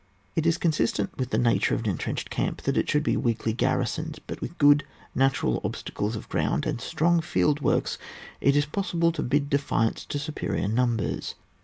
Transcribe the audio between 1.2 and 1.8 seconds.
the nature